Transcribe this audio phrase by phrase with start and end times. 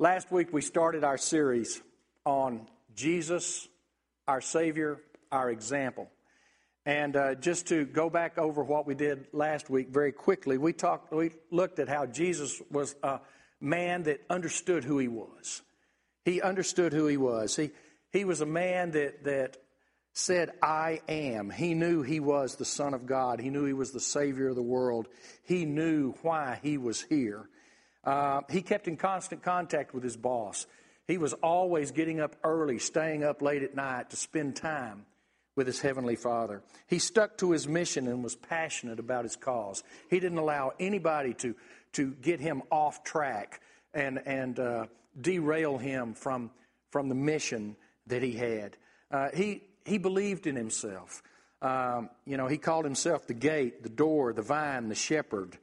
[0.00, 1.82] Last week we started our series
[2.24, 3.68] on Jesus,
[4.26, 4.98] our Savior,
[5.30, 6.08] our example.
[6.86, 10.72] And uh, just to go back over what we did last week very quickly, we
[10.72, 13.20] talked, we looked at how Jesus was a
[13.60, 15.60] man that understood who he was.
[16.24, 17.54] He understood who he was.
[17.54, 17.70] He,
[18.10, 19.58] he was a man that, that
[20.14, 21.50] said, I am.
[21.50, 23.38] He knew he was the Son of God.
[23.38, 25.08] He knew he was the Savior of the world.
[25.44, 27.50] He knew why he was here.
[28.04, 30.66] Uh, he kept in constant contact with his boss.
[31.06, 35.06] He was always getting up early, staying up late at night to spend time
[35.56, 36.62] with his heavenly Father.
[36.86, 39.82] He stuck to his mission and was passionate about his cause.
[40.08, 41.54] He didn't allow anybody to,
[41.94, 43.60] to get him off track
[43.92, 44.86] and, and uh,
[45.20, 46.50] derail him from,
[46.90, 48.76] from the mission that he had.
[49.10, 51.22] Uh, he, he believed in himself.
[51.60, 55.58] Um, you know, he called himself the gate, the door, the vine, the shepherd.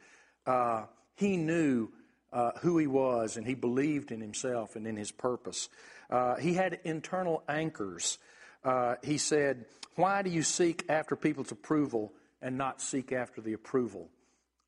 [0.45, 0.84] Uh,
[1.15, 1.90] he knew
[2.31, 5.70] uh, who he was, and he believed in himself and in his purpose.
[6.09, 8.18] Uh, he had internal anchors.
[8.63, 9.65] Uh, he said,
[9.96, 14.10] Why do you seek after people's approval and not seek after the approval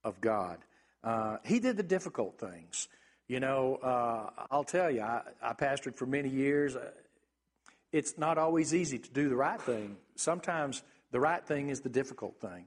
[0.03, 0.58] of God?
[1.03, 2.88] Uh, he did the difficult things.
[3.28, 6.76] You know, uh, I'll tell you, I, I pastored for many years.
[6.76, 6.92] Uh,
[7.92, 9.98] it's not always easy to do the right thing.
[10.16, 12.66] Sometimes the right thing is the difficult thing.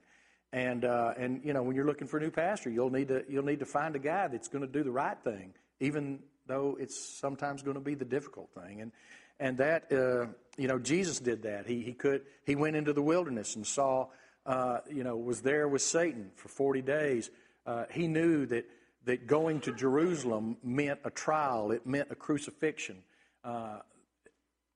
[0.52, 3.24] And uh, and you know when you're looking for a new pastor, you'll need to
[3.28, 6.76] you'll need to find a guy that's going to do the right thing, even though
[6.78, 8.82] it's sometimes going to be the difficult thing.
[8.82, 8.92] And
[9.40, 10.26] and that uh,
[10.58, 11.66] you know Jesus did that.
[11.66, 14.08] He he could he went into the wilderness and saw
[14.44, 17.30] uh, you know was there with Satan for 40 days.
[17.64, 18.66] Uh, he knew that
[19.04, 21.70] that going to Jerusalem meant a trial.
[21.72, 22.98] It meant a crucifixion.
[23.42, 23.78] Uh,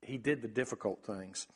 [0.01, 1.47] he did the difficult things.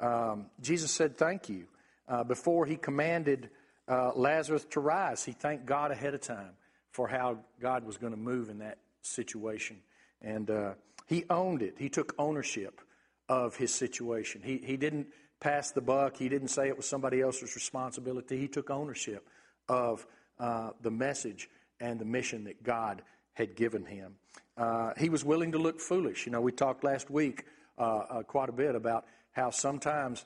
[0.00, 1.66] Um, Jesus said, "Thank you."
[2.08, 3.50] Uh, before he commanded
[3.88, 5.24] uh, Lazarus to rise.
[5.24, 6.52] He thanked God ahead of time
[6.90, 9.78] for how God was going to move in that situation.
[10.22, 10.74] And uh,
[11.06, 11.74] he owned it.
[11.78, 12.80] He took ownership
[13.28, 14.42] of his situation.
[14.44, 15.08] He, he didn't
[15.40, 18.38] pass the buck, he didn't say it was somebody else's responsibility.
[18.38, 19.28] He took ownership
[19.68, 20.04] of
[20.40, 21.48] uh, the message
[21.80, 23.02] and the mission that God
[23.34, 24.14] had given him.
[24.56, 26.26] Uh, he was willing to look foolish.
[26.26, 27.44] You know, we talked last week
[27.78, 30.24] uh, uh, quite a bit about how sometimes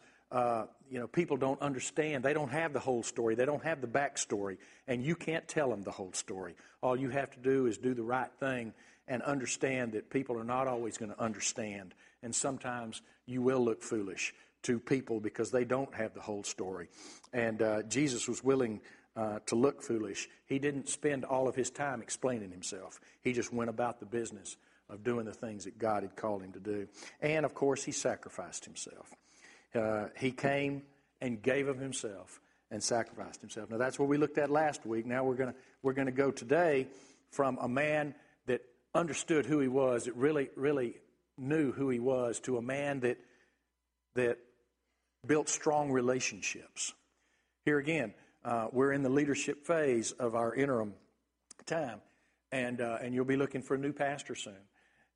[0.92, 2.22] you know, people don't understand.
[2.22, 3.34] They don't have the whole story.
[3.34, 6.54] They don't have the backstory, and you can't tell them the whole story.
[6.82, 8.74] All you have to do is do the right thing
[9.08, 13.82] and understand that people are not always going to understand, and sometimes you will look
[13.82, 16.88] foolish to people because they don't have the whole story.
[17.32, 18.82] And uh, Jesus was willing
[19.16, 20.28] uh, to look foolish.
[20.44, 23.00] He didn't spend all of his time explaining himself.
[23.22, 24.58] He just went about the business
[24.90, 26.86] of doing the things that God had called him to do.
[27.22, 29.10] And of course, he sacrificed himself.
[29.74, 30.82] Uh, he came
[31.20, 32.40] and gave of himself
[32.70, 33.70] and sacrificed himself.
[33.70, 35.06] Now that's what we looked at last week.
[35.06, 36.88] Now we're going we're to go today
[37.30, 38.14] from a man
[38.46, 38.62] that
[38.94, 40.94] understood who he was, that really really
[41.38, 43.18] knew who he was, to a man that
[44.14, 44.38] that
[45.26, 46.92] built strong relationships.
[47.64, 48.12] Here again,
[48.44, 50.94] uh, we're in the leadership phase of our interim
[51.64, 52.00] time,
[52.50, 54.54] and uh, and you'll be looking for a new pastor soon.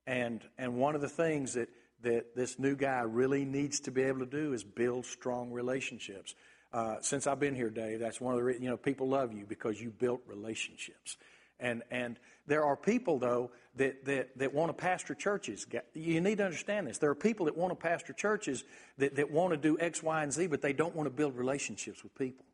[0.06, 1.68] And and one of the things that
[2.02, 6.34] that this new guy really needs to be able to do is build strong relationships.
[6.72, 9.46] Uh, since I've been here, Dave, that's one of the you know people love you
[9.46, 11.16] because you built relationships,
[11.58, 15.66] and and there are people though that that that want to pastor churches.
[15.94, 16.98] You need to understand this.
[16.98, 18.64] There are people that want to pastor churches
[18.98, 21.36] that that want to do X, Y, and Z, but they don't want to build
[21.36, 22.44] relationships with people,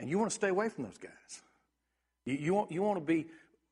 [0.00, 1.42] and you want to stay away from those guys.
[2.24, 3.26] You, you want you want to be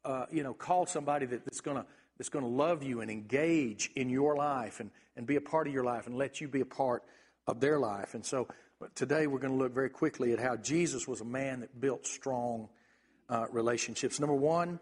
[0.05, 3.11] uh, you know call somebody that, that's going to that's going to love you and
[3.11, 6.49] engage in your life and, and be a part of your life and let you
[6.49, 7.03] be a part
[7.47, 8.15] of their life.
[8.15, 8.49] And so
[8.95, 12.07] today we're going to look very quickly at how Jesus was a man that built
[12.07, 12.69] strong
[13.29, 14.21] uh, relationships.
[14.21, 14.81] Number one,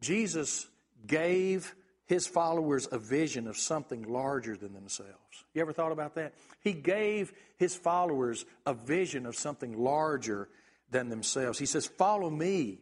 [0.00, 0.66] Jesus
[1.06, 1.74] gave
[2.06, 5.12] his followers a vision of something larger than themselves.
[5.54, 6.34] You ever thought about that?
[6.60, 10.48] He gave his followers a vision of something larger
[10.90, 11.58] than themselves.
[11.58, 12.78] He says, Follow me,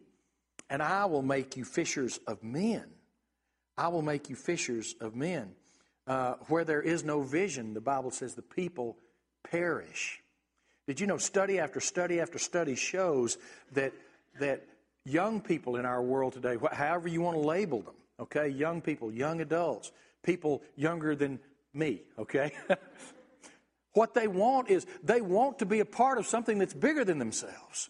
[0.69, 2.85] and I will make you fishers of men.
[3.77, 5.53] I will make you fishers of men.
[6.07, 8.95] Uh, where there is no vision, the Bible says the people
[9.43, 10.21] perish.
[10.87, 13.37] Did you know study after study after study shows
[13.73, 13.91] that
[14.39, 14.65] that
[15.03, 19.11] young people in our world today, however you want to label them, okay, young people,
[19.11, 19.91] young adults,
[20.23, 21.39] people younger than
[21.73, 22.53] me, okay,
[23.93, 27.19] what they want is they want to be a part of something that's bigger than
[27.19, 27.89] themselves.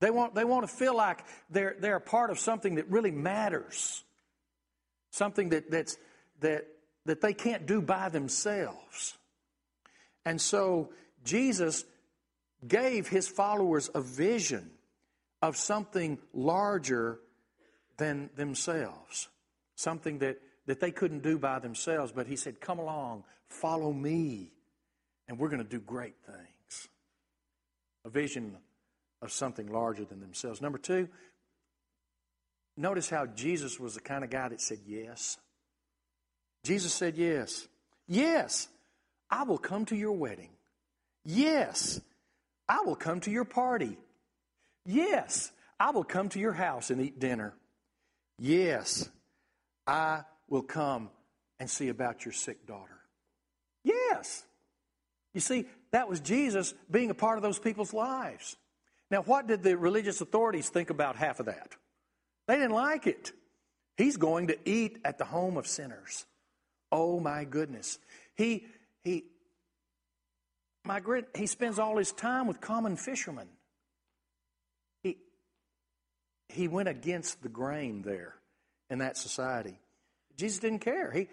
[0.00, 3.12] They want they want to feel like they're they're a part of something that really
[3.12, 4.02] matters
[5.10, 5.96] something that, that's,
[6.40, 6.66] that,
[7.06, 9.16] that they can't do by themselves.
[10.24, 10.90] And so
[11.24, 11.84] Jesus
[12.66, 14.70] gave his followers a vision
[15.42, 17.20] of something larger
[17.96, 19.28] than themselves,
[19.74, 22.12] something that, that they couldn't do by themselves.
[22.12, 24.52] But he said, Come along, follow me,
[25.28, 26.88] and we're going to do great things.
[28.04, 28.56] A vision
[29.20, 30.60] of something larger than themselves.
[30.60, 31.08] Number two,
[32.78, 35.36] notice how Jesus was the kind of guy that said yes.
[36.64, 37.68] Jesus said yes.
[38.06, 38.68] Yes,
[39.30, 40.50] I will come to your wedding.
[41.24, 42.00] Yes,
[42.68, 43.98] I will come to your party.
[44.86, 47.54] Yes, I will come to your house and eat dinner.
[48.38, 49.08] Yes,
[49.86, 51.10] I will come
[51.60, 52.98] and see about your sick daughter.
[53.84, 54.44] Yes.
[55.34, 58.56] You see, that was Jesus being a part of those people's lives.
[59.10, 61.74] Now, what did the religious authorities think about half of that?
[62.48, 63.32] They didn't like it.
[63.96, 66.24] He's going to eat at the home of sinners.
[66.90, 67.98] Oh my goodness.
[68.34, 68.64] He
[69.04, 69.24] he
[70.84, 71.00] my
[71.36, 73.48] he spends all his time with common fishermen.
[75.02, 75.18] He
[76.48, 78.34] he went against the grain there
[78.88, 79.78] in that society.
[80.36, 81.12] Jesus didn't care.
[81.12, 81.28] He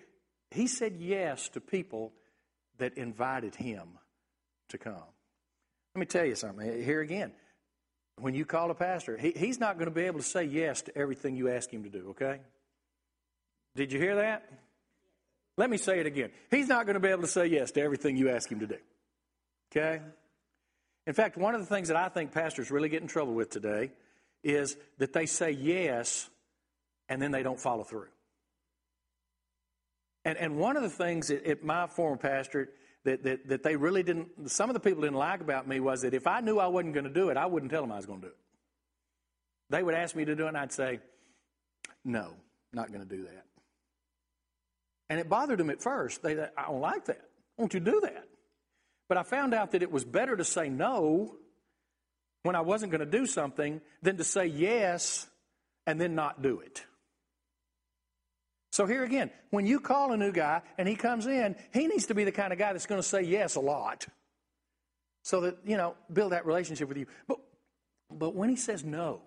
[0.52, 2.12] he said yes to people
[2.78, 3.88] that invited him
[4.70, 4.96] to come.
[5.96, 7.32] Let me tell you something here again.
[8.20, 10.82] When you call a pastor, he, he's not going to be able to say yes
[10.84, 12.40] to everything you ask him to do, okay?
[13.76, 14.50] Did you hear that?
[15.58, 16.32] Let me say it again.
[16.52, 18.68] He's not going to be able to say yes to everything you ask him to
[18.68, 18.78] do.
[19.72, 20.02] Okay?
[21.08, 23.50] In fact, one of the things that I think pastors really get in trouble with
[23.50, 23.92] today
[24.44, 26.30] is that they say yes
[27.08, 28.08] and then they don't follow through.
[30.24, 32.70] And, and one of the things at, my former pastorate
[33.06, 36.02] that, that, that they really didn't, some of the people didn't like about me was
[36.02, 37.98] that if I knew I wasn't going to do it, I wouldn't tell them I
[37.98, 38.38] was going to do it.
[39.70, 41.00] They would ask me to do it, and I'd say,
[42.04, 42.34] no,
[42.74, 43.46] not going to do that.
[45.10, 46.22] And it bothered them at first.
[46.24, 47.22] They, I don't like that.
[47.58, 48.28] Won't you do that?
[49.08, 51.36] But I found out that it was better to say no
[52.44, 55.28] when I wasn't going to do something than to say yes
[55.86, 56.84] and then not do it.
[58.76, 62.08] So here again, when you call a new guy and he comes in, he needs
[62.08, 64.06] to be the kind of guy that's going to say yes a lot.
[65.24, 67.06] So that, you know, build that relationship with you.
[67.26, 67.38] But
[68.12, 69.22] but when he says no,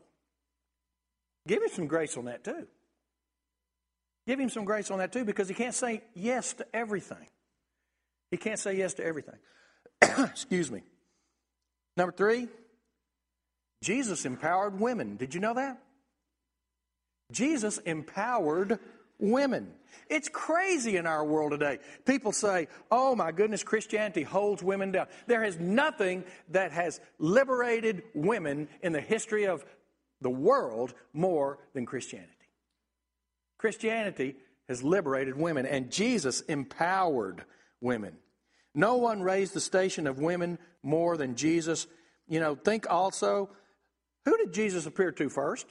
[1.46, 2.66] give him some grace on that too.
[4.26, 7.26] Give him some grace on that too because he can't say yes to everything.
[8.30, 9.38] He can't say yes to everything.
[10.02, 10.82] Excuse me.
[11.96, 12.48] Number three,
[13.82, 15.16] Jesus empowered women.
[15.16, 15.80] Did you know that?
[17.32, 18.78] Jesus empowered
[19.19, 19.73] women.
[20.09, 21.79] It's crazy in our world today.
[22.06, 25.06] People say, oh my goodness, Christianity holds women down.
[25.26, 29.65] There is nothing that has liberated women in the history of
[30.20, 32.32] the world more than Christianity.
[33.59, 34.37] Christianity
[34.69, 37.44] has liberated women, and Jesus empowered
[37.81, 38.15] women.
[38.75, 41.87] No one raised the station of women more than Jesus.
[42.29, 43.50] You know, think also
[44.25, 45.67] who did Jesus appear to first?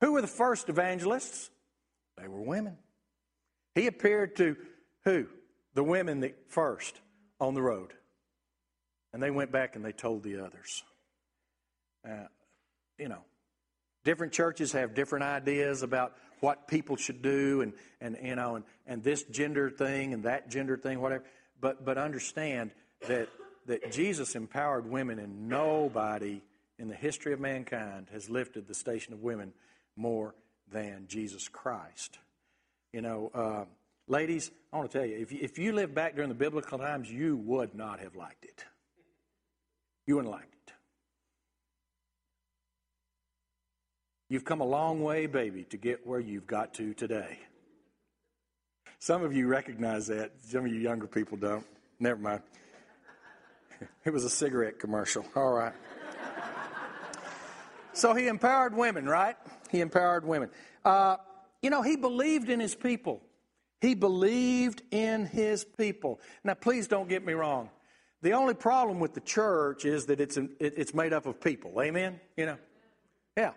[0.00, 1.50] Who were the first evangelists?
[2.16, 2.76] They were women.
[3.74, 4.56] He appeared to
[5.04, 5.26] who?
[5.74, 7.00] The women that first
[7.40, 7.92] on the road.
[9.12, 10.82] And they went back and they told the others.
[12.08, 12.26] Uh,
[12.98, 13.24] you know,
[14.04, 18.64] different churches have different ideas about what people should do and, and you know and,
[18.86, 21.22] and this gender thing and that gender thing whatever
[21.60, 22.72] but but understand
[23.06, 23.28] that
[23.66, 26.42] that Jesus empowered women and nobody
[26.80, 29.52] in the history of mankind has lifted the station of women
[29.94, 30.34] more
[30.70, 32.18] than Jesus Christ
[32.92, 33.64] you know uh,
[34.06, 36.78] ladies I want to tell you if, you if you lived back during the biblical
[36.78, 38.64] times you would not have liked it
[40.06, 40.52] you wouldn't like it
[44.32, 47.38] You've come a long way, baby, to get where you've got to today.
[48.98, 50.32] Some of you recognize that.
[50.40, 51.66] Some of you younger people don't.
[52.00, 52.42] Never mind.
[54.06, 55.26] It was a cigarette commercial.
[55.36, 55.74] All right.
[57.92, 59.36] So he empowered women, right?
[59.72, 60.50] He empowered women.
[60.84, 61.16] Uh,
[61.62, 63.22] you know, he believed in his people.
[63.80, 66.20] He believed in his people.
[66.44, 67.70] Now, please don't get me wrong.
[68.20, 71.80] The only problem with the church is that it's, it's made up of people.
[71.82, 72.20] Amen?
[72.36, 72.58] You know?
[73.36, 73.52] Yeah.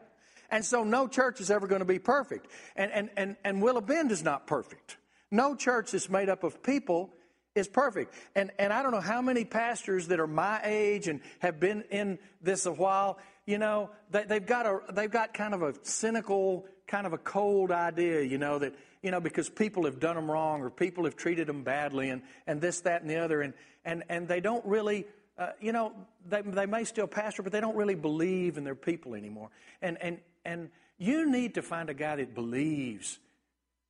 [0.50, 2.48] And so no church is ever going to be perfect.
[2.75, 4.98] And, and, and, and Willow Bend is not perfect.
[5.29, 7.13] No church that's made up of people
[7.55, 8.13] is perfect.
[8.36, 11.84] And, and I don't know how many pastors that are my age and have been
[11.91, 15.73] in this a while, you know, they, they've, got a, they've got kind of a
[15.83, 20.15] cynical, kind of a cold idea, you know, that, you know, because people have done
[20.15, 23.41] them wrong or people have treated them badly and, and this, that, and the other.
[23.41, 25.05] And, and, and they don't really
[25.37, 25.91] uh, you know,
[26.27, 29.49] they, they may still pastor, but they don't really believe in their people anymore.
[29.81, 33.19] And, and, and you need to find a guy that believes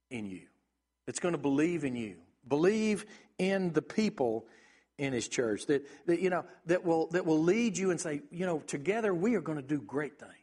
[0.10, 0.42] in you,
[1.06, 2.16] that's going to believe in you,
[2.48, 3.06] believe
[3.38, 4.46] in the people
[4.98, 8.22] in his church that, that you know that will that will lead you and say
[8.32, 10.36] you know together we are going to do great things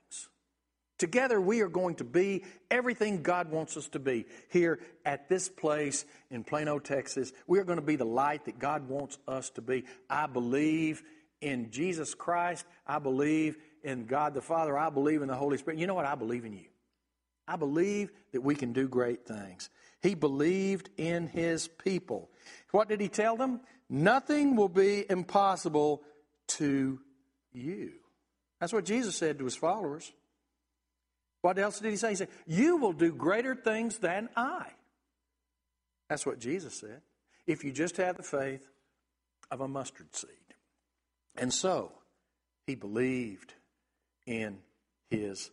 [1.03, 5.49] Together, we are going to be everything God wants us to be here at this
[5.49, 7.33] place in Plano, Texas.
[7.49, 9.85] We are going to be the light that God wants us to be.
[10.09, 11.03] I believe
[11.41, 12.65] in Jesus Christ.
[12.87, 14.79] I believe in God the Father.
[14.79, 15.81] I believe in the Holy Spirit.
[15.81, 16.07] You know what?
[16.07, 16.69] I believe in you.
[17.49, 19.71] I believe that we can do great things.
[20.03, 22.31] He believed in his people.
[22.71, 23.61] What did he tell them?
[23.95, 26.03] Nothing will be impossible
[26.47, 26.99] to
[27.53, 27.93] you.
[28.59, 30.11] That's what Jesus said to his followers.
[31.43, 32.09] What else did he say?
[32.09, 34.65] He said, You will do greater things than I.
[36.09, 37.03] That's what Jesus said.
[37.47, 38.67] If you just have the faith
[39.51, 40.31] of a mustard seed.
[41.37, 41.93] And so,
[42.67, 43.53] he believed
[44.27, 44.61] in
[45.11, 45.51] his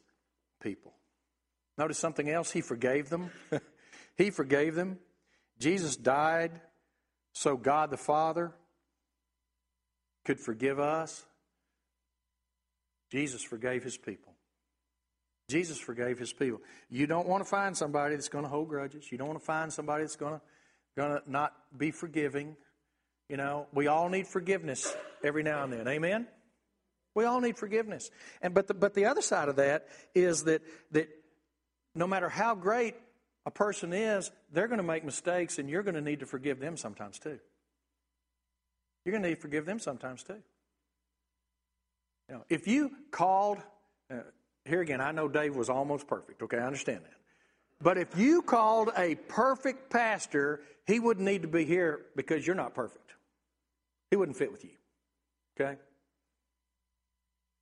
[0.64, 0.94] people.
[1.78, 2.52] Notice something else.
[2.52, 3.32] He forgave them.
[4.16, 5.00] he forgave them.
[5.60, 6.62] Jesus died
[7.34, 8.54] so God the Father
[10.26, 11.26] could forgive us.
[13.12, 14.34] Jesus forgave his people.
[15.50, 16.62] Jesus forgave his people.
[16.90, 19.12] You don't want to find somebody that's going to hold grudges.
[19.12, 20.42] You don't want to find somebody that's going to,
[20.96, 22.56] going to not be forgiving.
[23.28, 25.88] You know, we all need forgiveness every now and then.
[25.88, 26.28] Amen?
[27.16, 28.12] We all need forgiveness.
[28.42, 31.10] And but the, but the other side of that is that that
[31.96, 32.96] no matter how great
[33.50, 36.60] a person is, they're going to make mistakes and you're going to need to forgive
[36.60, 37.40] them sometimes too.
[39.04, 40.38] You're going to need to forgive them sometimes too.
[42.30, 43.58] Know, if you called
[44.12, 44.18] uh,
[44.66, 46.44] here again, I know Dave was almost perfect.
[46.44, 47.16] Okay, I understand that.
[47.82, 52.56] But if you called a perfect pastor, he wouldn't need to be here because you're
[52.56, 53.14] not perfect.
[54.12, 54.78] He wouldn't fit with you.
[55.60, 55.80] Okay?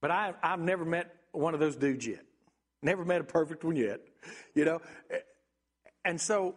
[0.01, 2.25] But I, I've never met one of those dudes yet.
[2.83, 4.01] Never met a perfect one yet.
[4.53, 4.81] You know?
[6.07, 6.55] And so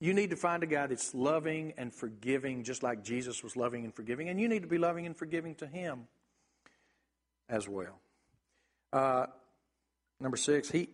[0.00, 3.84] you need to find a guy that's loving and forgiving, just like Jesus was loving
[3.84, 4.28] and forgiving.
[4.28, 6.08] And you need to be loving and forgiving to him
[7.48, 8.00] as well.
[8.92, 9.26] Uh,
[10.20, 10.88] Number six, he,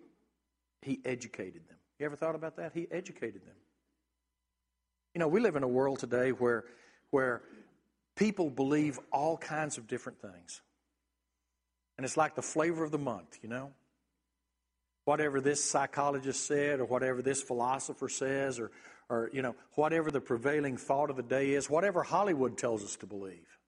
[0.82, 1.76] he educated them.
[1.98, 2.72] You ever thought about that?
[2.74, 3.54] He educated them.
[5.14, 6.64] You know, we live in a world today where,
[7.10, 7.42] where
[8.16, 10.62] people believe all kinds of different things.
[11.96, 13.72] And it's like the flavor of the month, you know?
[15.10, 18.70] Whatever this psychologist said, or whatever this philosopher says, or,
[19.08, 22.94] or you know, whatever the prevailing thought of the day is, whatever Hollywood tells us
[22.98, 23.58] to believe.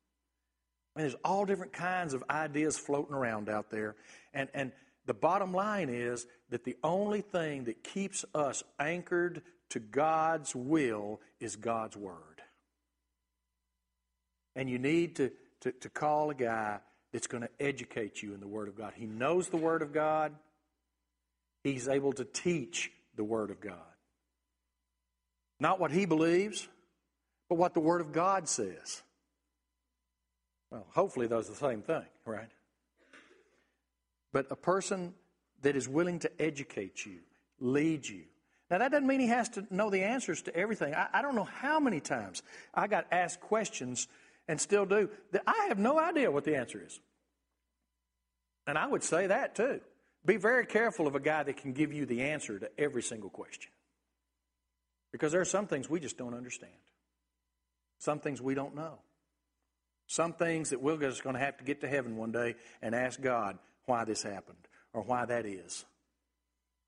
[0.94, 3.96] I mean, there's all different kinds of ideas floating around out there.
[4.32, 4.70] And, and
[5.04, 11.20] the bottom line is that the only thing that keeps us anchored to God's will
[11.40, 12.40] is God's Word.
[14.54, 15.32] And you need to,
[15.62, 16.78] to, to call a guy
[17.12, 18.92] that's going to educate you in the Word of God.
[18.94, 20.36] He knows the Word of God,
[21.64, 23.76] he's able to teach the Word of God.
[25.60, 26.68] Not what he believes,
[27.48, 29.02] but what the Word of God says.
[30.70, 32.48] Well, hopefully, those are the same thing, right?
[34.32, 35.14] but a person
[35.62, 37.18] that is willing to educate you,
[37.60, 38.22] lead you.
[38.70, 40.94] Now, that doesn't mean he has to know the answers to everything.
[40.94, 42.42] I, I don't know how many times
[42.74, 44.08] I got asked questions
[44.48, 46.98] and still do that I have no idea what the answer is.
[48.66, 49.80] And I would say that too.
[50.24, 53.30] Be very careful of a guy that can give you the answer to every single
[53.30, 53.70] question.
[55.10, 56.72] Because there are some things we just don't understand,
[57.98, 58.98] some things we don't know.
[60.08, 62.94] Some things that we're just going to have to get to heaven one day and
[62.94, 64.58] ask God, why this happened
[64.92, 65.86] or why that is.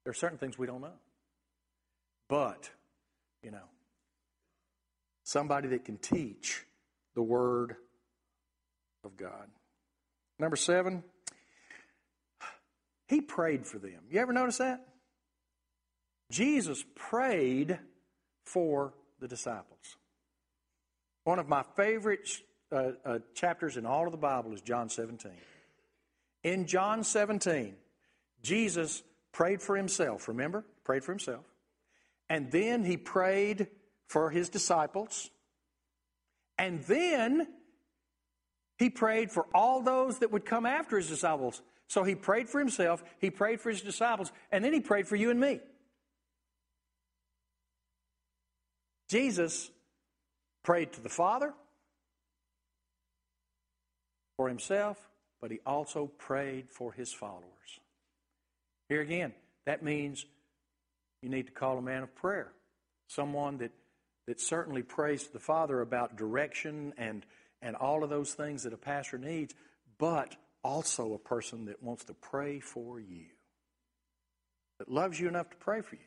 [0.05, 0.99] There are certain things we don't know.
[2.29, 2.69] But,
[3.43, 3.65] you know,
[5.23, 6.65] somebody that can teach
[7.15, 7.77] the Word
[9.05, 9.49] of God.
[10.39, 11.03] Number seven,
[13.09, 14.01] he prayed for them.
[14.11, 14.87] You ever notice that?
[16.31, 17.79] Jesus prayed
[18.45, 19.97] for the disciples.
[21.25, 22.29] One of my favorite
[22.71, 25.33] uh, uh, chapters in all of the Bible is John 17.
[26.43, 27.75] In John 17,
[28.43, 30.65] Jesus prayed for himself, remember?
[30.85, 31.45] Prayed for himself.
[32.29, 33.69] And then he prayed
[34.09, 35.31] for his disciples.
[36.59, 37.47] And then
[38.79, 41.63] he prayed for all those that would come after his disciples.
[41.89, 45.17] So he prayed for himself, he prayed for his disciples, and then he prayed for
[45.17, 45.61] you and me.
[49.09, 49.71] Jesus
[50.63, 51.53] prayed to the Father
[54.37, 54.99] for himself
[55.45, 57.45] but he also prayed for his followers.
[58.89, 59.35] Here again,
[59.67, 60.25] that means
[61.21, 62.51] you need to call a man of prayer,
[63.09, 63.71] someone that,
[64.27, 67.27] that certainly prays to the Father about direction and,
[67.61, 69.55] and all of those things that a pastor needs,
[69.99, 73.27] but also a person that wants to pray for you,
[74.79, 76.01] that loves you enough to pray for you.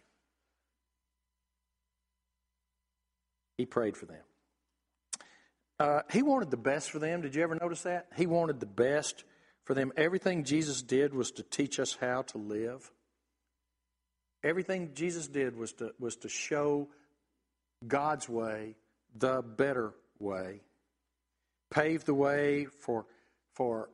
[3.58, 4.24] He prayed for them.
[5.80, 7.22] Uh, he wanted the best for them.
[7.22, 8.08] Did you ever notice that?
[8.16, 9.24] He wanted the best
[9.64, 9.92] for them.
[9.96, 12.92] Everything Jesus did was to teach us how to live.
[14.44, 16.88] Everything Jesus did was to, was to show
[17.86, 18.76] God's way,
[19.16, 20.62] the better way,
[21.70, 23.06] pave the way for,
[23.54, 23.90] for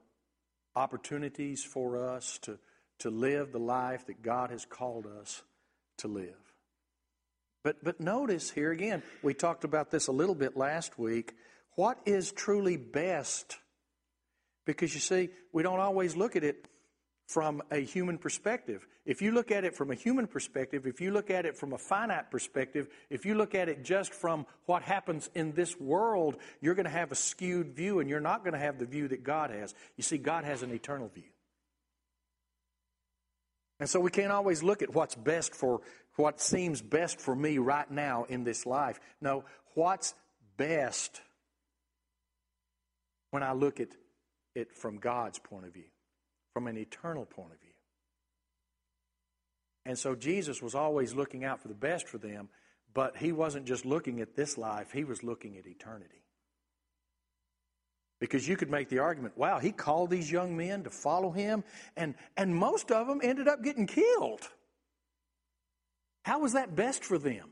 [0.75, 2.57] opportunities for us to,
[2.99, 5.41] to live the life that God has called us
[5.97, 6.35] to live.
[7.63, 11.33] But, but notice here again, we talked about this a little bit last week.
[11.75, 13.57] What is truly best?
[14.65, 16.67] Because you see, we don't always look at it
[17.33, 18.85] from a human perspective.
[19.05, 21.73] If you look at it from a human perspective, if you look at it from
[21.73, 26.37] a finite perspective, if you look at it just from what happens in this world,
[26.61, 29.07] you're going to have a skewed view and you're not going to have the view
[29.07, 29.73] that God has.
[29.97, 31.23] You see, God has an eternal view.
[33.79, 35.81] And so we can't always look at what's best for
[36.15, 38.99] what seems best for me right now in this life.
[39.19, 40.13] No, what's
[40.55, 41.19] best
[43.31, 43.87] when I look at
[44.53, 45.89] it from God's point of view,
[46.53, 47.69] from an eternal point of view.
[49.85, 52.49] And so Jesus was always looking out for the best for them,
[52.93, 56.23] but he wasn't just looking at this life, he was looking at eternity.
[58.19, 61.63] Because you could make the argument, wow, he called these young men to follow him,
[61.97, 64.47] and, and most of them ended up getting killed.
[66.23, 67.49] How was that best for them?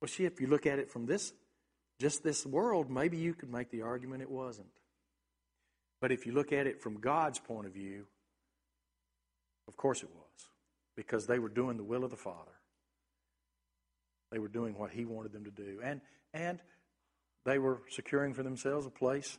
[0.00, 1.32] Well, see, if you look at it from this,
[2.00, 4.66] just this world, maybe you could make the argument it wasn't.
[6.00, 8.06] But if you look at it from God's point of view,
[9.68, 10.48] of course it was,
[10.96, 12.52] because they were doing the will of the Father.
[14.32, 15.80] They were doing what He wanted them to do.
[15.82, 16.00] And,
[16.32, 16.60] and
[17.44, 19.38] they were securing for themselves a place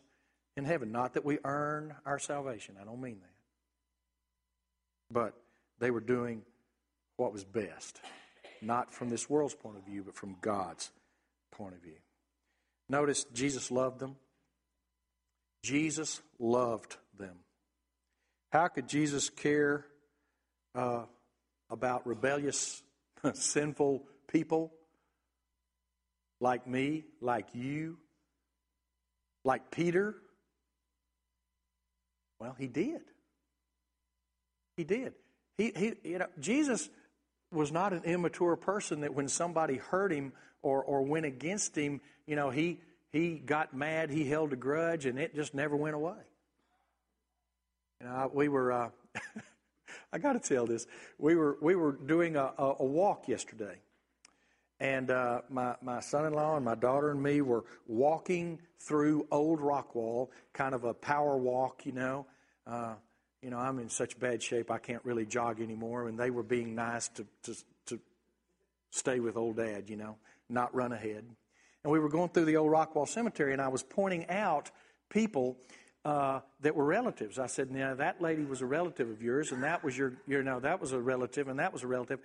[0.55, 0.91] in heaven.
[0.91, 3.29] Not that we earn our salvation, I don't mean that.
[5.13, 5.33] But
[5.79, 6.43] they were doing
[7.17, 7.99] what was best,
[8.61, 10.91] not from this world's point of view, but from God's
[11.51, 11.97] point of view.
[12.89, 14.15] Notice Jesus loved them.
[15.63, 17.35] Jesus loved them.
[18.51, 19.85] How could Jesus care
[20.75, 21.03] uh,
[21.69, 22.81] about rebellious,
[23.33, 24.73] sinful people
[26.39, 27.97] like me, like you,
[29.45, 30.15] like Peter?
[32.39, 33.01] Well, he did.
[34.75, 35.13] He did.
[35.57, 36.89] He, he, you know, Jesus
[37.51, 42.01] was not an immature person that when somebody hurt him or, or went against him,
[42.25, 42.79] you know, he,
[43.11, 46.19] he got mad, he held a grudge, and it just never went away.
[47.99, 48.89] You know, we were, uh,
[50.13, 50.87] I got to tell this,
[51.19, 53.75] we were, we were doing a, a, a walk yesterday.
[54.79, 59.27] And uh, my, my son in law and my daughter and me were walking through
[59.29, 62.25] Old Rockwall, kind of a power walk, you know.
[62.65, 62.95] Uh,
[63.43, 66.07] you know, I'm in such bad shape I can't really jog anymore.
[66.07, 67.55] And they were being nice to, to,
[67.87, 67.99] to
[68.89, 70.15] stay with old dad, you know,
[70.49, 71.25] not run ahead.
[71.83, 74.69] And we were going through the old Rockwall Cemetery, and I was pointing out
[75.09, 75.57] people
[76.05, 77.39] uh, that were relatives.
[77.39, 80.43] I said, "Now that lady was a relative of yours, and that was your, you
[80.43, 82.19] know, that was a relative, and that was a relative."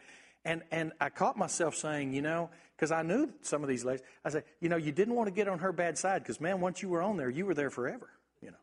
[0.45, 4.05] And and I caught myself saying, you know, because I knew some of these ladies.
[4.25, 6.61] I said, you know, you didn't want to get on her bad side because, man,
[6.61, 8.09] once you were on there, you were there forever.
[8.43, 8.57] You know.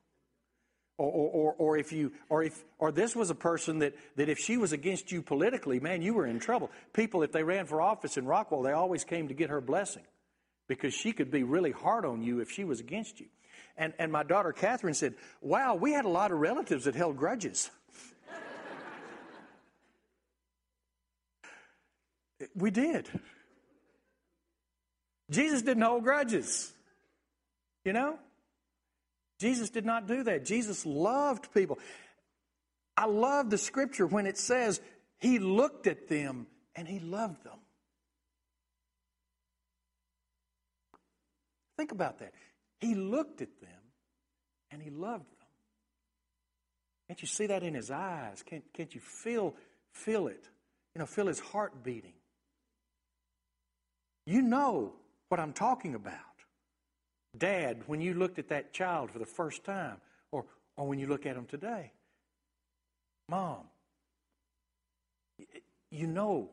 [0.99, 4.37] Or, or, or, if you, or if, or this was a person that, that if
[4.37, 6.69] she was against you politically, man, you were in trouble.
[6.93, 10.03] People, if they ran for office in Rockwall, they always came to get her blessing
[10.67, 13.27] because she could be really hard on you if she was against you.
[13.77, 17.17] And, and my daughter Catherine said, Wow, we had a lot of relatives that held
[17.17, 17.71] grudges.
[22.55, 23.09] we did.
[25.31, 26.71] Jesus didn't hold grudges.
[27.83, 28.19] You know?
[29.39, 30.45] Jesus did not do that.
[30.45, 31.79] Jesus loved people.
[32.95, 34.79] I love the scripture when it says
[35.19, 37.57] he looked at them and he loved them.
[41.77, 42.33] Think about that.
[42.79, 43.69] He looked at them
[44.71, 45.47] and he loved them.
[47.07, 48.43] Can't you see that in his eyes?
[48.43, 49.55] Can't, can't you feel,
[49.93, 50.49] feel it?
[50.95, 52.13] You know, feel his heart beating.
[54.25, 54.93] You know
[55.29, 56.17] what I'm talking about.
[57.37, 59.97] Dad, when you looked at that child for the first time,
[60.31, 60.45] or,
[60.77, 61.91] or when you look at them today,
[63.27, 63.63] Mom,
[65.89, 66.49] you know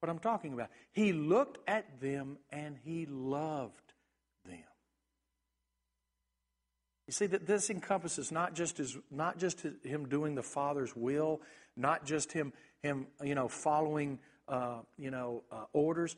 [0.00, 0.68] what I'm talking about.
[0.92, 3.92] He looked at them and he loved
[4.46, 4.58] them.
[7.06, 11.40] You see that this encompasses not just his, not just him doing the Father's will,
[11.76, 16.16] not just him him you know following uh, you know uh, orders.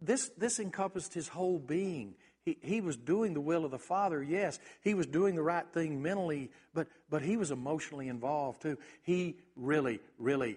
[0.00, 2.14] This this encompassed his whole being.
[2.44, 4.58] He, he was doing the will of the Father, yes.
[4.82, 8.78] He was doing the right thing mentally, but, but he was emotionally involved too.
[9.02, 10.56] He really, really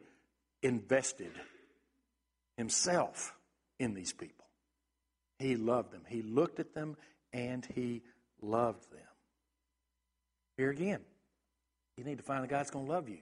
[0.61, 1.31] invested
[2.55, 3.35] himself
[3.79, 4.45] in these people.
[5.39, 6.03] He loved them.
[6.07, 6.95] He looked at them
[7.33, 8.01] and he
[8.41, 9.01] loved them.
[10.57, 10.99] Here again,
[11.97, 13.19] You need to find a guy that's going to love you.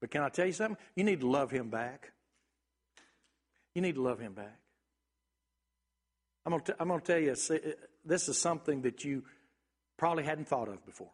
[0.00, 0.76] But can I tell you something?
[0.94, 2.12] You need to love him back.
[3.74, 4.58] You need to love him back.
[6.44, 7.58] I'm going to, I'm going to tell you, uh,
[8.04, 9.24] this is something that you
[9.96, 11.10] probably hadn't thought of before.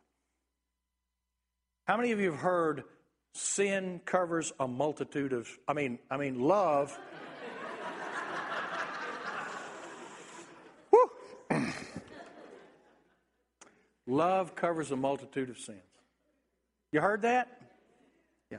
[1.87, 2.85] How many of you have heard
[3.35, 6.96] sin covers a multitude of, I mean, I mean, love.
[14.07, 15.79] Love covers a multitude of sins.
[16.91, 17.49] You heard that?
[18.51, 18.59] Yeah.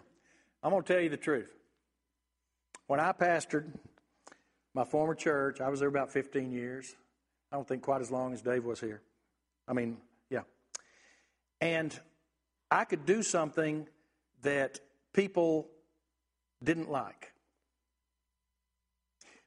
[0.61, 1.51] I'm going to tell you the truth.
[2.87, 3.65] When I pastored
[4.73, 6.95] my former church, I was there about 15 years.
[7.51, 9.01] I don't think quite as long as Dave was here.
[9.67, 9.97] I mean,
[10.29, 10.41] yeah.
[11.61, 11.97] And
[12.71, 13.87] I could do something
[14.41, 14.79] that
[15.13, 15.67] people
[16.63, 17.33] didn't like.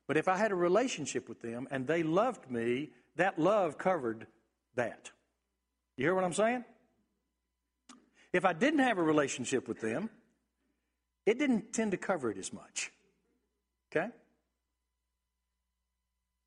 [0.06, 4.28] But if I had a relationship with them and they loved me, that love covered
[4.76, 5.10] that.
[5.96, 6.64] You hear what I'm saying?
[8.32, 10.10] If I didn't have a relationship with them,
[11.24, 12.92] it didn't tend to cover it as much.
[13.90, 14.08] Okay?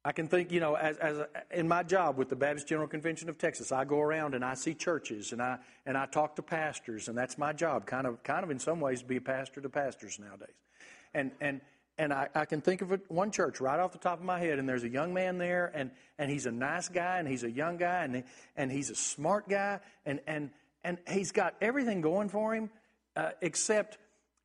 [0.06, 2.88] I can think, you know, as, as a, in my job with the Baptist General
[2.88, 6.38] Convention of Texas, I go around and I see churches and I and I talk
[6.38, 9.18] to pastors, and that's my job, kind of, kind of in some ways, to be
[9.18, 10.56] a pastor to pastors nowadays.
[11.14, 11.60] And and
[12.00, 14.40] and I, I can think of it, one church right off the top of my
[14.40, 17.44] head, and there's a young man there, and and he's a nice guy, and he's
[17.44, 18.24] a young guy, and
[18.56, 20.50] and he's a smart guy, and and
[20.84, 22.70] and he's got everything going for him,
[23.16, 23.98] uh, except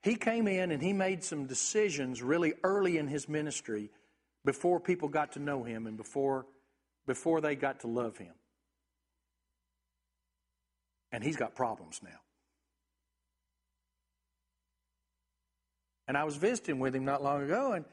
[0.03, 3.91] he came in and he made some decisions really early in his ministry
[4.45, 6.45] before people got to know him and before,
[7.07, 8.35] before they got to love him.
[11.11, 12.21] And he's got problems now.
[16.07, 17.85] And I was visiting with him not long ago, and,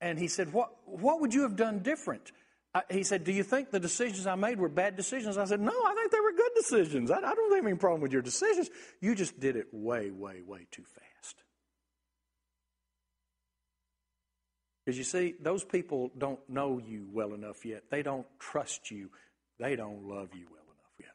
[0.00, 2.32] and he said, What, what would you have done different?
[2.74, 5.38] I, he said, Do you think the decisions I made were bad decisions?
[5.38, 7.10] I said, No, I think they were good decisions.
[7.10, 8.68] I, I don't have any problem with your decisions.
[9.00, 11.04] You just did it way, way, way too fast.
[14.84, 17.84] Because you see, those people don't know you well enough yet.
[17.90, 19.08] They don't trust you.
[19.58, 21.14] They don't love you well enough yet.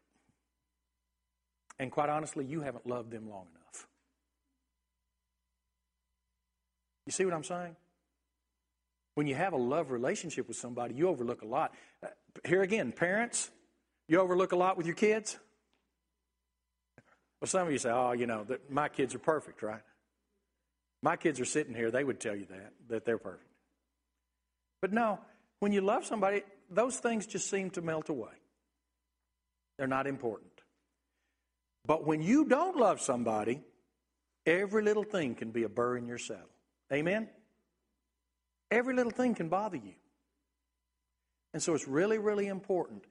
[1.77, 3.58] And quite honestly, you haven't loved them long enough.
[7.09, 7.75] You see what I'm saying?
[9.15, 11.73] When you have a love relationship with somebody, you overlook a lot.
[12.03, 12.09] Uh,
[12.45, 13.49] here again, parents,
[14.07, 15.39] you overlook a lot with your kids?
[17.41, 19.81] Well, some of you say, oh, you know, my kids are perfect, right?
[21.01, 23.49] My kids are sitting here, they would tell you that, that they're perfect.
[24.79, 25.17] But no,
[25.61, 28.37] when you love somebody, those things just seem to melt away.
[29.79, 30.61] They're not important.
[31.87, 33.61] But when you don't love somebody,
[34.45, 36.45] every little thing can be a burr in your saddle.
[36.91, 37.29] Amen?
[38.71, 39.93] Every little thing can bother you.
[41.53, 43.03] And so it's really, really important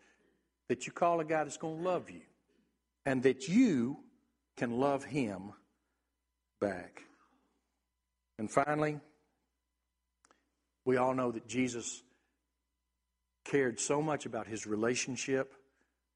[0.68, 2.20] that you call a guy that's going to love you
[3.04, 3.98] and that you
[4.56, 5.52] can love him
[6.60, 7.02] back.
[8.38, 9.00] And finally,
[10.84, 12.02] we all know that Jesus
[13.44, 15.54] cared so much about his relationship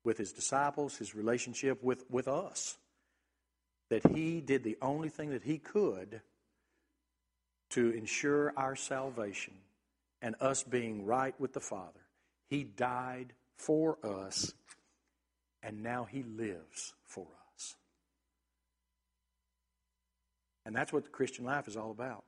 [0.05, 2.77] with his disciples, his relationship with, with us,
[3.90, 6.20] that he did the only thing that he could
[7.73, 9.55] to ensure our salvation
[10.21, 12.01] and us being right with the Father.
[12.49, 14.53] He died for us,
[15.63, 17.77] and now he lives for us.
[20.65, 22.25] And that's what the Christian life is all about.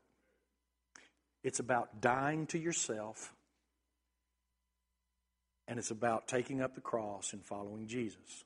[1.42, 3.32] It's about dying to yourself,
[5.68, 8.44] and it's about taking up the cross and following Jesus.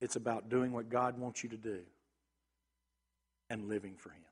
[0.00, 1.80] It's about doing what God wants you to do
[3.50, 4.22] and living for Him.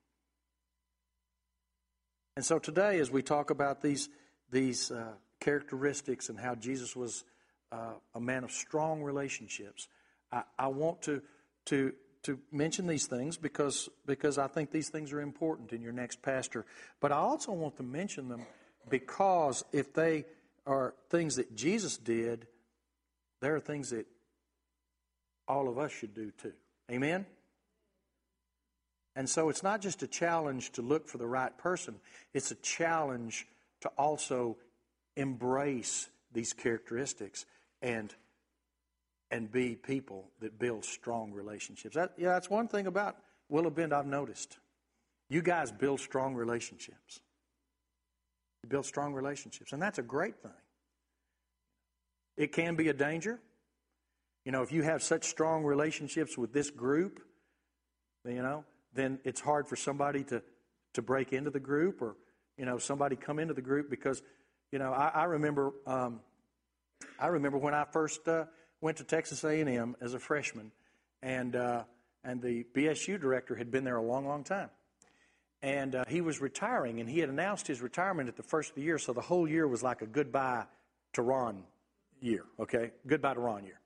[2.37, 4.09] And so today, as we talk about these,
[4.51, 7.25] these uh, characteristics and how Jesus was
[7.73, 9.89] uh, a man of strong relationships,
[10.33, 11.21] I, I want to,
[11.67, 11.93] to
[12.25, 16.23] to mention these things because, because I think these things are important in your next
[16.23, 16.67] pastor.
[17.01, 18.45] But I also want to mention them
[18.91, 20.25] because if they
[20.67, 22.47] are things that Jesus did,
[23.41, 24.07] there are things that
[25.47, 26.53] all of us should do too.
[26.91, 27.25] Amen?
[29.19, 31.97] And so it's not just a challenge to look for the right person,
[32.35, 33.49] it's a challenge
[33.81, 34.57] to also
[35.17, 37.45] embrace these characteristics
[37.83, 38.15] and
[39.33, 41.97] and be people that build strong relationships.
[41.97, 43.17] That, yeah, that's one thing about
[43.49, 44.57] Willow Bend I've noticed.
[45.29, 47.21] You guys build strong relationships.
[48.63, 50.53] You build strong relationships, and that's a great thing.
[52.37, 53.41] It can be a danger.
[54.45, 57.21] You know, if you have such strong relationships with this group,
[58.25, 60.43] you know, then it's hard for somebody to,
[60.95, 62.17] to break into the group or,
[62.57, 64.23] you know, somebody come into the group because,
[64.73, 66.21] you know, I, I remember um,
[67.19, 68.45] I remember when I first uh,
[68.81, 70.73] went to Texas A&M as a freshman,
[71.23, 71.85] and uh,
[72.25, 74.71] and the BSU director had been there a long, long time.
[75.61, 78.77] And uh, he was retiring, and he had announced his retirement at the first of
[78.77, 80.67] the year, so the whole year was like a goodbye
[81.15, 81.65] to Ron
[82.21, 82.93] year, okay?
[83.07, 83.81] Goodbye to Ron year.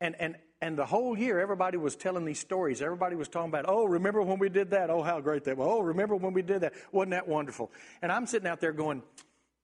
[0.00, 2.80] And, and, and the whole year, everybody was telling these stories.
[2.80, 4.88] Everybody was talking about, oh, remember when we did that?
[4.88, 5.68] Oh, how great that was.
[5.70, 6.72] Oh, remember when we did that?
[6.92, 7.70] Wasn't that wonderful?
[8.00, 9.02] And I'm sitting out there going,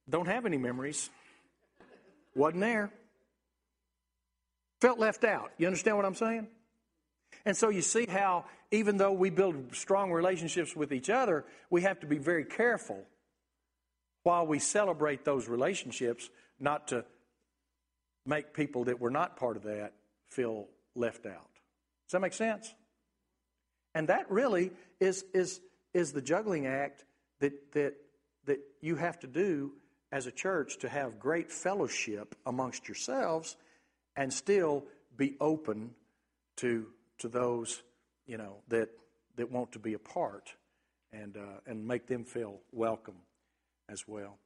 [0.07, 1.09] don't have any memories.
[2.35, 2.91] Wasn't there.
[4.81, 5.51] Felt left out.
[5.57, 6.47] You understand what I'm saying?
[7.45, 11.81] And so you see how, even though we build strong relationships with each other, we
[11.81, 13.03] have to be very careful
[14.21, 16.29] while we celebrate those relationships
[16.59, 17.03] not to
[18.25, 19.93] make people that were not part of that
[20.29, 21.49] feel left out.
[22.07, 22.73] Does that make sense?
[23.95, 25.61] And that really is, is,
[25.93, 27.05] is the juggling act
[27.39, 27.93] that, that,
[28.45, 29.73] that you have to do
[30.11, 33.55] as a church to have great fellowship amongst yourselves
[34.15, 35.91] and still be open
[36.57, 36.87] to
[37.23, 37.81] to those,
[38.25, 38.89] you know, that,
[39.37, 40.53] that want to be a part
[41.13, 43.15] and, uh, and make them feel welcome
[43.89, 44.37] as well.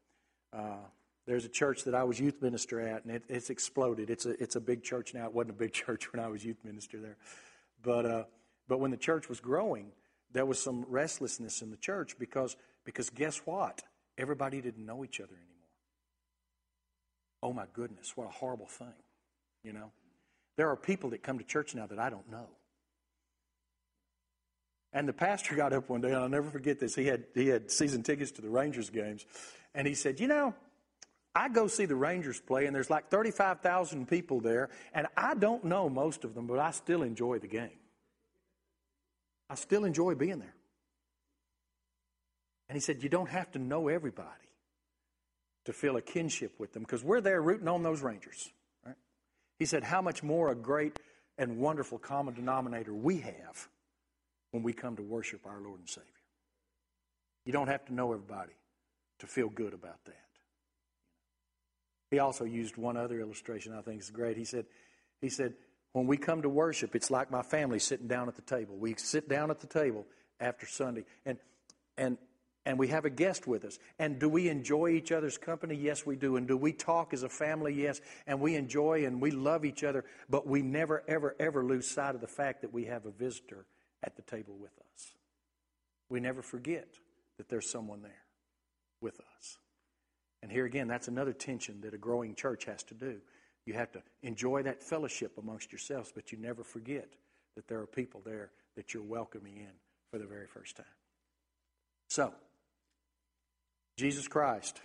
[0.54, 0.86] Uh,
[1.28, 4.10] there's a church that I was youth minister at, and it, it's exploded.
[4.10, 5.26] It's a, it's a big church now.
[5.26, 7.18] It wasn't a big church when I was youth minister there.
[7.84, 8.24] But, uh,
[8.68, 9.92] but when the church was growing,
[10.32, 13.84] there was some restlessness in the church because, because guess what?
[14.18, 15.44] Everybody didn't know each other anymore.
[17.44, 18.88] Oh my goodness, what a horrible thing,
[19.64, 19.92] you know?
[20.56, 22.48] There are people that come to church now that I don't know.
[24.94, 26.96] And the pastor got up one day, and I'll never forget this.
[26.96, 29.26] He had, he had season tickets to the Rangers games.
[29.76, 30.56] And he said, You know,
[31.36, 35.64] I go see the Rangers play, and there's like 35,000 people there, and I don't
[35.66, 37.80] know most of them, but I still enjoy the game.
[39.50, 40.56] I still enjoy being there.
[42.70, 44.30] And he said, You don't have to know everybody
[45.66, 48.50] to feel a kinship with them because we're there rooting on those Rangers.
[48.86, 48.96] Right?
[49.60, 51.00] He said, How much more a great
[51.38, 53.68] and wonderful common denominator we have
[54.52, 56.08] when we come to worship our Lord and Savior.
[57.46, 58.54] You don't have to know everybody
[59.20, 60.27] to feel good about that.
[62.12, 64.38] He also used one other illustration I think is great.
[64.38, 64.66] He said,
[65.22, 65.54] he said,
[65.94, 68.76] when we come to worship, it's like my family sitting down at the table.
[68.78, 70.06] We sit down at the table
[70.40, 71.38] after Sunday, and
[71.98, 72.18] and
[72.68, 73.80] and we have a guest with us.
[73.98, 75.76] And do we enjoy each other's company?
[75.76, 76.36] Yes, we do.
[76.36, 77.74] And do we talk as a family?
[77.74, 78.02] Yes.
[78.28, 82.14] And we enjoy and we love each other, but we never, ever, ever lose sight
[82.14, 83.66] of the fact that we have a visitor
[84.04, 85.14] at the table with us.
[86.10, 86.90] We never forget
[87.38, 88.26] that there's someone there
[89.00, 89.58] with us.
[90.48, 93.18] And here again, that's another tension that a growing church has to do.
[93.66, 97.10] You have to enjoy that fellowship amongst yourselves, but you never forget
[97.58, 99.74] that there are people there that you're welcoming in
[100.10, 100.86] for the very first time.
[102.08, 102.34] So,
[103.98, 104.80] Jesus Christ,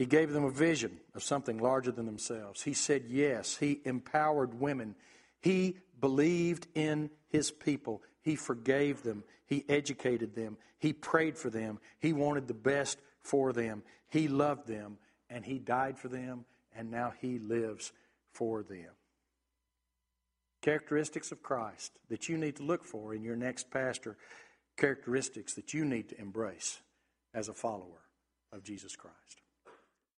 [0.00, 2.62] He gave them a vision of something larger than themselves.
[2.62, 3.56] He said yes.
[3.58, 4.96] He empowered women.
[5.40, 8.02] He believed in his people.
[8.20, 9.22] He forgave them.
[9.46, 10.56] He educated them.
[10.80, 11.78] He prayed for them.
[12.00, 13.82] He wanted the best for them.
[14.08, 14.98] He loved them.
[15.30, 16.44] And he died for them.
[16.74, 17.92] And now he lives
[18.32, 18.90] for them.
[20.62, 24.16] Characteristics of Christ that you need to look for in your next pastor.
[24.76, 26.80] Characteristics that you need to embrace
[27.34, 28.02] as a follower
[28.52, 29.41] of Jesus Christ.